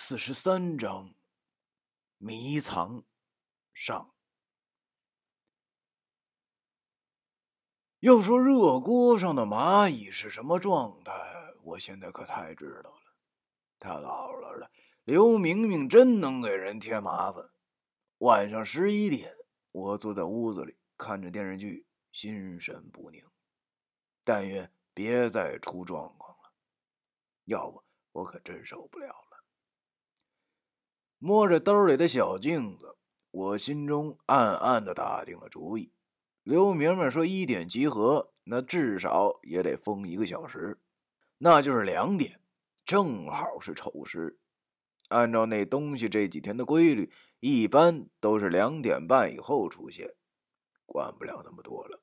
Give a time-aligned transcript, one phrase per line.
[0.00, 1.12] 四十三章，
[2.18, 3.02] 迷藏
[3.74, 4.14] 上。
[7.98, 11.12] 要说热锅上的蚂蚁是什么状态，
[11.64, 13.16] 我现在可太知道了。
[13.80, 14.70] 他姥姥了，
[15.02, 17.50] 刘明明真能给人添麻烦。
[18.18, 19.34] 晚上十一点，
[19.72, 23.28] 我坐在屋子里看着电视剧，心神不宁。
[24.22, 26.52] 但愿别再出状况了，
[27.46, 29.17] 要不我可真受不了。
[31.20, 32.96] 摸着兜里的小镜子，
[33.32, 35.92] 我心中暗暗的打定了主意。
[36.44, 40.78] 刘明明说一点集合，那至少也得封一个小时，
[41.38, 42.40] 那就是两点，
[42.84, 44.38] 正好是丑时。
[45.08, 47.10] 按照那东西这几天的规律，
[47.40, 50.14] 一般都是两点半以后出现，
[50.86, 52.00] 管不了那么多了。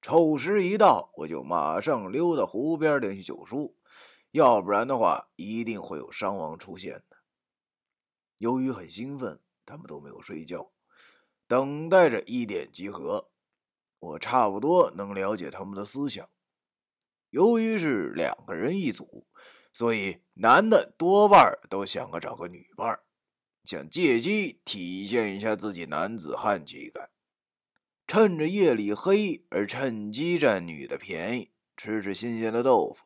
[0.00, 3.76] 丑时一到，我就马上溜到湖边领取九叔，
[4.30, 7.13] 要不然的话，一定会有伤亡出现的。
[8.38, 10.72] 由于很兴奋，他们都没有睡觉，
[11.46, 13.30] 等待着一点集合。
[13.98, 16.28] 我差不多能了解他们的思想。
[17.30, 19.26] 由于是两个人一组，
[19.72, 23.00] 所以男的多半都想着找个女伴，
[23.64, 27.10] 想借机体现一下自己男子汉气概，
[28.06, 33.03] 趁着夜里黑而趁机占女的便宜，吃吃新鲜的豆腐；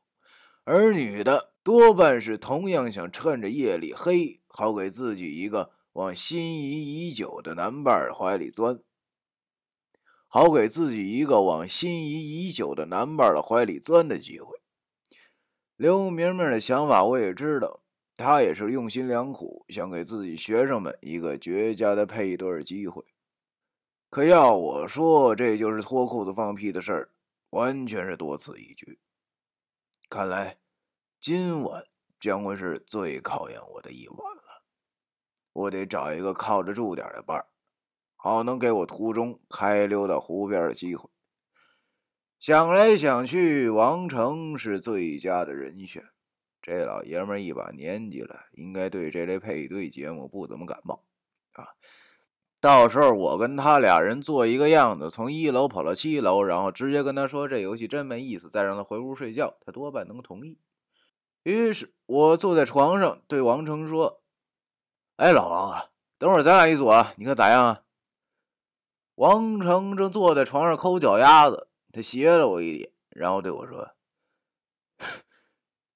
[0.71, 8.79] 而女的多半是同样想趁着夜里黑，好给自己一个往心仪已久的男伴怀里钻。
[10.27, 14.61] 好给自己一个往心仪已久的男伴的怀里钻的机会。
[15.77, 17.81] 刘明明的想法我也知道，
[18.15, 23.03] 他也是用心良苦，想给自己学生们一个绝佳的配对机会。
[24.11, 27.09] 可要我说，这就是脱裤子放屁的事儿，
[27.53, 28.99] 完全是多此一举。
[30.09, 30.57] 看来
[31.21, 31.85] 今晚
[32.19, 34.65] 将会是最考验我的一晚了。
[35.53, 37.47] 我得找一个靠得住点的伴儿。
[38.17, 41.11] 好，能给我途中开溜到湖边的机会。
[42.39, 46.05] 想来想去，王成是最佳的人选。
[46.63, 51.05] 这老爷们一把年纪了，应该对这类配对节目不怎么感冒
[51.53, 51.69] 啊。
[52.61, 60.59] 到时候我跟他俩人做一个样子，从一楼跑到七楼，然后直接跟他说这游戏真没意思，再让他回屋睡觉，他多半能同意。
[61.45, 64.23] 于是我坐在床上对王成说
[65.17, 65.87] ：“哎，老王啊，
[66.19, 67.83] 等会儿咱俩一组啊，你看咋样啊？”
[69.15, 73.89] 王成正坐在床上抠脚丫子，他斜了我一眼，然后对我说：“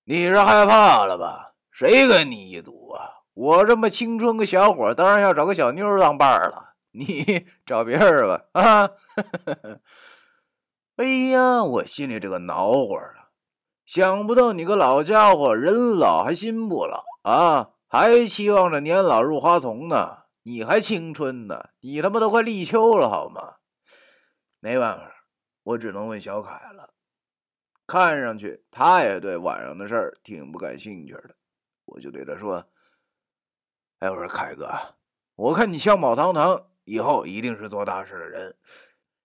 [0.05, 1.55] 你是害怕了吧？
[1.71, 3.22] 谁跟你一组啊？
[3.34, 6.75] 我这么青春个小伙，当然要找个小妞当伴儿了。
[6.91, 8.91] 你 找别人吧。”啊！
[10.97, 13.32] 哎呀，我心里这个恼火啊！
[13.87, 20.19] 想不到你个老家伙，人老还心不老啊，还期望着年老入花丛呢。
[20.44, 23.54] 你还青春呢，你他妈都快立秋了，好吗？
[24.60, 25.10] 没办法，
[25.62, 26.93] 我只能问小凯了。
[27.87, 31.34] 看上去他也对晚上的事儿挺不感兴趣的，
[31.87, 32.64] 我就对他说
[34.03, 34.69] ：“哎，我说凯哥，
[35.37, 38.57] 我看你相貌堂堂，以后一定是做大事的人，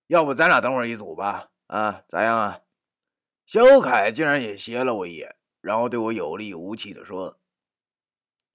[0.06, 1.50] 要不咱俩等会儿一组吧？
[1.66, 2.60] 啊，咋样啊？”
[3.48, 7.40] 小凯竟然也斜了我一眼，然后对我有力无气的说。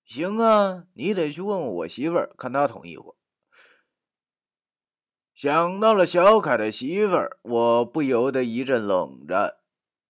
[0.05, 3.16] 行啊，你得去问问我媳妇儿，看她同意不？
[5.34, 9.56] 想到了小凯的媳妇儿，我不由得一阵冷战。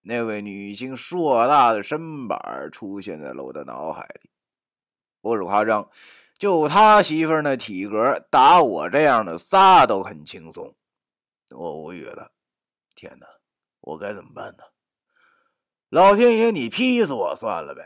[0.03, 4.29] 那位女性硕大的身板出现在了我的脑海里。
[5.23, 5.89] 不是夸张，
[6.37, 10.75] 就他媳妇儿那体格，打我这样的仨都很轻松。
[11.53, 12.33] 我无语了，
[12.95, 13.27] 天哪，
[13.81, 14.65] 我该怎么办呢？
[15.89, 17.83] 老天爷，你劈死我算了呗！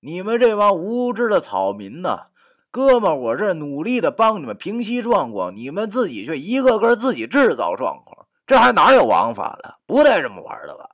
[0.00, 2.26] 你们这帮无知的草民呐，
[2.70, 9.78] 哥们，我这努力的帮你们平息状况，你们自己却一个个自己制造状况，这还哪有王法了？
[9.86, 10.90] 不带这么玩的吧？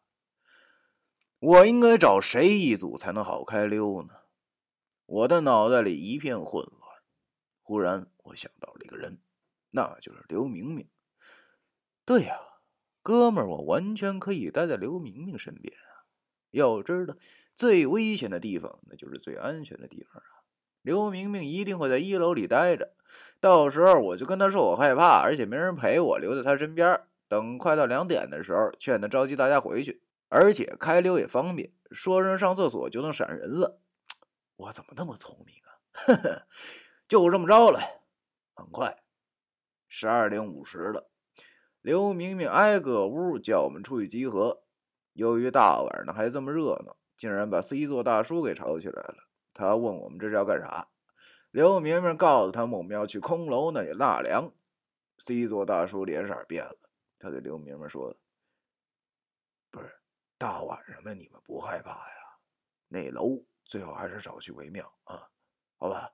[1.38, 4.14] 我应该找谁一组才能好开溜呢？
[5.06, 6.82] 我的脑袋里一片混乱。
[7.62, 9.19] 忽然，我想到了一个人，
[9.73, 10.88] 那就是刘明明。
[12.05, 12.38] 对呀，
[13.03, 16.06] 哥们儿，我完全可以待在刘明明身边啊！
[16.50, 17.17] 要知道。
[17.55, 20.44] 最危险的地方，那就是最安全的地方啊！
[20.82, 22.94] 刘明明一定会在一楼里待着，
[23.41, 27.00] 到时候我就跟他说我害怕，而且没人陪我，留在他身边。
[27.29, 33.81] 等快到两点的时候，劝他召集大家回去，而且开溜也方便，说声上厕所就能闪人了。
[34.56, 35.70] 我怎么那么聪明啊？
[35.93, 36.47] 呵呵，
[37.08, 37.81] 就这么着了。
[38.55, 39.03] 很快，
[39.88, 41.11] 十二点五十了，
[41.81, 44.64] 刘明明挨个屋叫我们出去集合。
[45.12, 46.97] 由于大晚上的还这么热闹。
[47.17, 49.17] 竟然把 C 座大叔给吵起来了，
[49.55, 50.87] 他问我们这是要干啥。
[51.50, 54.52] 刘明明告诉他我们要去空楼那里纳凉。
[55.17, 56.76] C 座大叔脸色变了，
[57.19, 58.14] 他对刘明明说
[59.73, 59.99] ：“不是
[60.37, 62.38] 大晚上的，你们不害怕呀？
[62.88, 65.28] 那楼最好还是少去为妙啊，
[65.76, 66.12] 好吧？”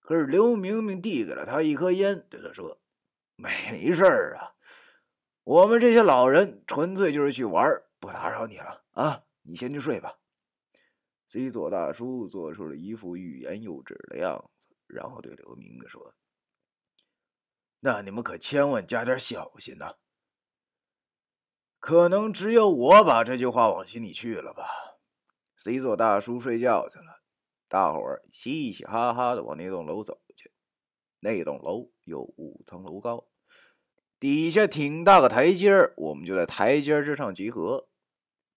[0.00, 2.80] 可是刘明明递给了他一颗烟，对他说
[3.36, 4.54] ：“没事儿啊，
[5.44, 7.66] 我们这些老人纯粹就是去玩，
[7.98, 10.18] 不打扰你了啊，你先去睡吧。
[11.26, 16.14] ”C 座大叔做出了一副欲言又止的样子，然后对刘明明说。
[17.80, 19.96] 那你们可千万加点小心呐！
[21.78, 24.87] 可能只有我把这句话往心里去了吧。
[25.58, 27.20] C 座大叔睡觉去了，
[27.68, 30.52] 大伙儿嘻嘻哈哈的往那栋楼走去。
[31.20, 33.26] 那栋楼有五层楼高，
[34.20, 37.88] 底下挺大个台阶儿，我们就在台阶之上集合。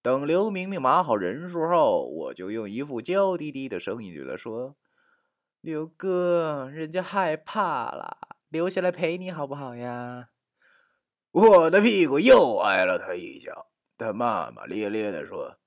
[0.04, 4.76] 等刘明明码好人数后，我就用一副娇滴滴的声音对他说
[5.60, 8.18] ：“刘哥，人家害怕了。”
[8.50, 10.30] 留下来陪你好不好呀？
[11.32, 13.72] 我的屁股又挨了他一脚。
[13.98, 15.58] 他骂骂咧咧的说：“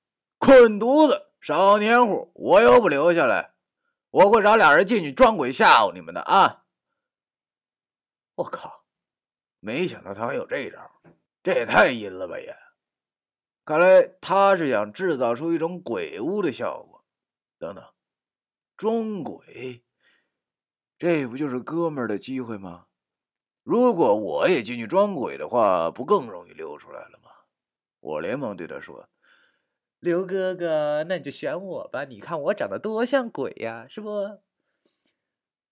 [0.45, 2.31] 滚犊子，少年户！
[2.35, 3.55] 我又不留下来，
[4.11, 6.65] 我会找俩人进去装鬼吓唬你们的啊！”
[8.35, 8.85] 我靠，
[9.59, 10.79] 没想到他还有这招，
[11.41, 12.55] 这也太阴了吧也！
[13.63, 17.03] 看来他是想制造出一种鬼屋的效果。
[17.57, 17.83] 等等，
[18.77, 19.83] 装鬼。
[20.99, 22.85] 这不就是哥们儿的机会吗？
[23.63, 27.31] 如果我也进去装鬼的话，不更容易溜出来了吗？
[27.99, 29.09] 我连忙对他说
[30.05, 34.39] ：“刘哥哥，那你就选我吧，你看我长得多像鬼呀，是不？”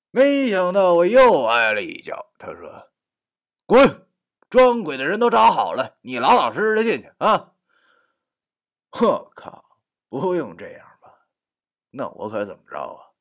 [0.09, 2.31] 没想到我又挨了一脚。
[2.39, 2.89] 他说
[3.67, 4.07] ：“滚！
[4.49, 7.53] 装鬼的人都找好了，你老老实实的进去啊！”
[8.99, 9.77] 我靠，
[10.09, 11.27] 不用这样吧？
[11.91, 13.13] 那我可怎么着啊？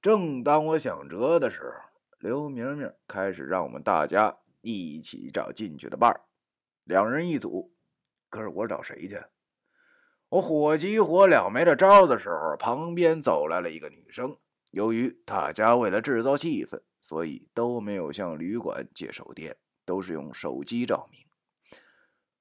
[0.00, 1.70] 正当我想辙的时候，
[2.18, 6.20] 刘明明开始让我们大家一起找进去的伴儿，
[6.82, 7.72] 两人一组。
[8.28, 9.22] 可是我找谁去？
[10.32, 14.38] 我火急火燎没了招的时候，旁边走来了一个女生。
[14.70, 21.26] 由于大家为了制造气氛，所以都没有向旅馆借手电，都是用手机照明。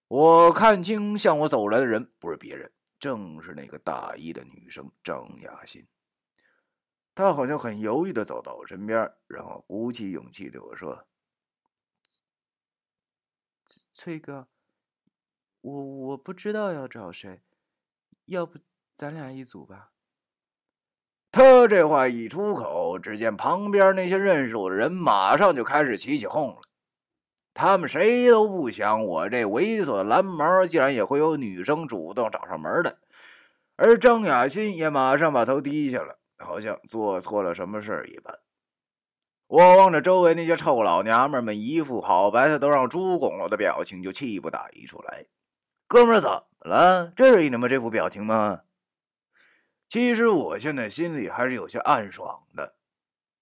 [0.07, 5.85] 我看清向我走来的人不是别人，正是那个大一的女生张雅欣。
[7.13, 11.05] 他好像很犹豫的走到我身边，然后鼓起勇气对我说
[13.93, 14.47] ：“崔哥，
[15.59, 17.41] 我我不知道要找谁，
[18.31, 18.59] 要不
[18.97, 19.91] 咱俩一组吧。”
[21.31, 26.61] 他这话一出口，只见旁边那些认识我的人马上就开始起起哄了。
[27.53, 32.97] 他们谁都不想我这猥琐的蓝毛竟然也会有女生主动找上门的，
[33.75, 36.17] 而张雅欣也马上把头低下了。
[36.43, 38.39] 好像做错了什么事儿一般。
[39.45, 45.27] 我望着周围那些臭老娘们们，一副好白菜都让猪拱了的表情，就气不打一处来。
[45.87, 47.07] 哥们儿怎么了？
[47.15, 48.61] 至于你们这副表情吗？
[49.87, 52.75] 其实我现在心里还是有些暗爽的。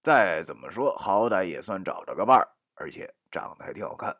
[0.01, 4.15] 再怎么说，好歹也算找着个伴儿，而且长得还挺好看。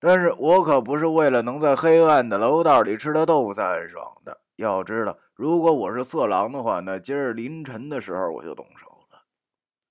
[0.00, 4.40] 但是我可不是为了能在黑暗的楼道里吃到豆腐才暗爽的。
[4.56, 5.16] 要知道。
[5.34, 9.22] 如果我是色狼的话，那今儿凌晨的时候我就动手了。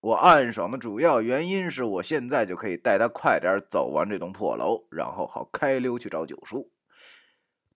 [0.01, 6.69] 我暗爽的主要原因是我现在就可以带他快点走完这栋破楼，然后好开溜去找九叔。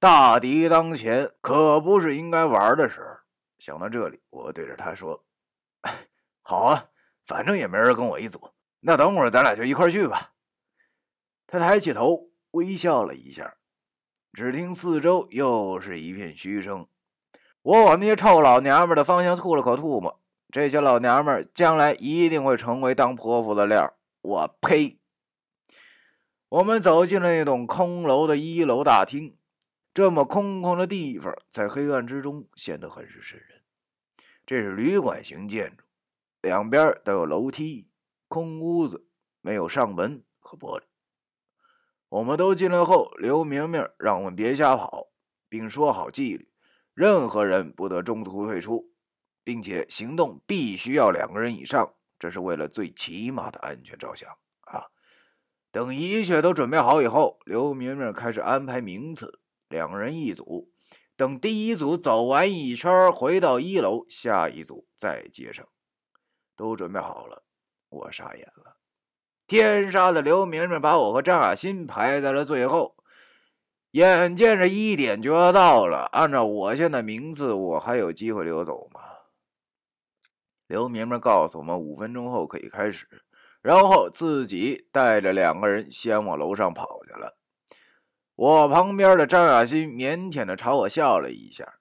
[0.01, 3.05] 大敌当前，可不是应该玩的时候。
[3.59, 5.23] 想到这里，我对着他说
[6.41, 6.87] ：“好啊，
[7.23, 10.31] 反正也没人跟我一组，那等会儿咱俩就一块去吧。”
[11.45, 13.57] 他抬起头微笑了一下，
[14.33, 16.87] 只听四周又是一片嘘声。
[17.61, 23.93] 我往那些臭老娘们的方向吐了口唾沫，这些老娘们将来一定会成为当泼妇的料。
[24.21, 24.97] 我呸！
[26.49, 29.37] 我们走进了那栋空楼的一楼大厅，
[29.93, 33.61] 这么空旷的地方，在黑暗之中显得很是瘆人。
[34.45, 35.83] 这是旅馆型建筑，
[36.41, 37.89] 两边都有楼梯，
[38.27, 39.05] 空屋子，
[39.41, 40.83] 没有上门和玻璃。
[42.07, 45.07] 我们都进来后，刘明明让我们别瞎跑，
[45.49, 46.49] 并说好纪律。
[46.93, 48.93] 任何人不得中途退出，
[49.43, 54.29] 并且行动必须要两个人以上，这是为了最起码的安全着想
[54.61, 54.87] 啊！
[55.71, 59.39] 等一切都准备好以后，刘明明开始安排名次，
[59.71, 60.69] 两人一组。
[61.15, 65.67] 等第一组走完一圈，回到一楼，下一组再接上。
[66.55, 67.43] 都准备好了，
[67.89, 68.77] 我傻眼了。
[69.47, 72.95] 天杀的，刘明明把我和张雅欣排在了最后。
[73.91, 79.01] 眼见着一点就要到了，按照我现在名次，我还有机会溜走吗？
[80.67, 83.05] 刘明明告诉我们，五分钟后可以开始，
[83.61, 87.37] 然后自己带着两个人先往楼上跑去了。
[88.41, 91.79] 我旁边的张雅欣腼腆的朝我笑了一下：“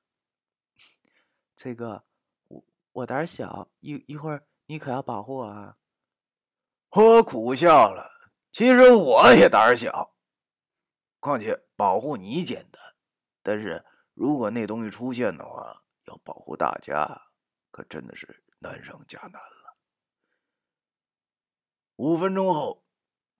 [1.56, 2.04] 崔 哥，
[2.48, 2.62] 我
[2.92, 5.78] 我胆小，一一会儿你可要保护我啊。”
[6.92, 8.10] 我苦笑了，
[8.52, 10.14] 其实我也胆小。
[11.18, 12.82] 况且保护你简单，
[13.42, 17.22] 但是如果那东西出现的话，要保护大家，
[17.70, 19.78] 可真的是难上加难了。
[21.96, 22.84] 五分钟后，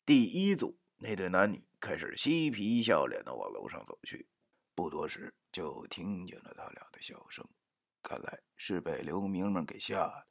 [0.06, 4.28] 第一组那对男女开始嬉皮笑脸的往楼上走去，
[4.74, 7.42] 不多时就听见了他俩的笑声，
[8.02, 10.26] 看来是被刘明明给吓的。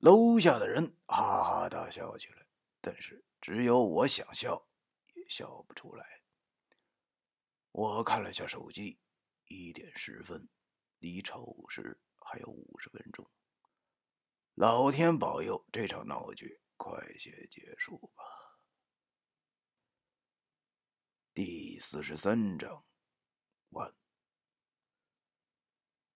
[0.00, 2.46] 楼下的人哈哈大笑起来，
[2.82, 4.68] 但是只有我想笑，
[5.14, 6.20] 也笑不出来。
[7.72, 9.00] 我看了下手机，
[9.46, 10.46] 一点十分，
[10.98, 13.26] 离超午时还有五十分钟。
[14.52, 18.33] 老天保佑，这场闹剧快些结束吧。
[21.74, 22.84] 第四十三章
[23.70, 23.92] 完。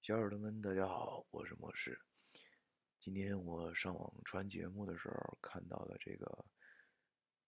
[0.01, 2.01] 小耳朵们，大家好，我是莫世。
[3.01, 6.47] 今天我上网传节目的时候，看到了这个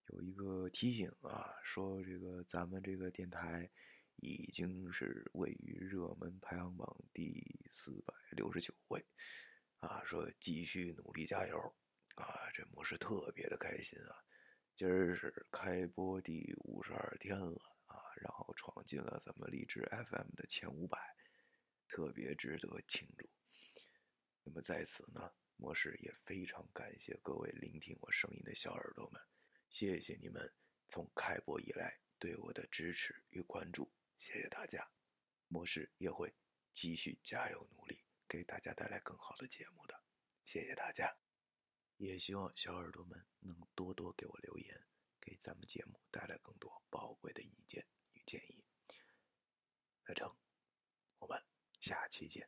[0.07, 3.71] 有一个提醒啊，说这个咱们这个电台。
[4.17, 9.05] 已经是位于热门排行榜第四百六十九位，
[9.77, 11.57] 啊，说继续努力加油，
[12.15, 14.13] 啊，这模式特别的开心啊！
[14.73, 17.70] 今儿是开播第五十二天了，
[18.21, 20.97] 然后闯进了咱们励志 FM 的前五百，
[21.87, 23.27] 特别值得庆祝。
[24.43, 29.19] 那么在此呢，模式也非常感谢各位聆听我声音的小耳朵们，
[29.69, 30.53] 谢谢你们
[30.87, 33.91] 从开播以来对我的支持与关注。
[34.17, 34.87] 谢谢大家，
[35.47, 36.31] 模式也会
[36.73, 40.03] 继续加油努力，给大家带来更好的节目的。
[40.43, 41.17] 谢谢大家，
[41.97, 44.85] 也希望小耳朵们能多多给我留言，
[45.19, 47.85] 给咱们节目带来更多宝贵的意见
[48.31, 48.63] 建议。
[50.03, 50.33] 阿成，
[51.19, 51.43] 我们
[51.81, 52.47] 下期见。